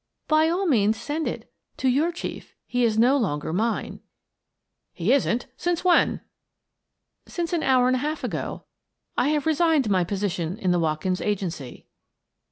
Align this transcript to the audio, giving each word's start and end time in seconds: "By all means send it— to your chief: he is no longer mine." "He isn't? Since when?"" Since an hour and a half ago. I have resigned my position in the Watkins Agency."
"By 0.27 0.49
all 0.49 0.65
means 0.65 0.99
send 0.99 1.27
it— 1.27 1.47
to 1.77 1.87
your 1.87 2.11
chief: 2.11 2.55
he 2.65 2.83
is 2.83 2.97
no 2.97 3.17
longer 3.17 3.53
mine." 3.53 3.99
"He 4.93 5.13
isn't? 5.13 5.45
Since 5.57 5.83
when?"" 5.83 6.21
Since 7.27 7.53
an 7.53 7.61
hour 7.61 7.85
and 7.85 7.95
a 7.97 7.99
half 7.99 8.23
ago. 8.23 8.63
I 9.15 9.27
have 9.29 9.45
resigned 9.45 9.91
my 9.91 10.03
position 10.03 10.57
in 10.57 10.71
the 10.71 10.79
Watkins 10.79 11.21
Agency." 11.21 11.85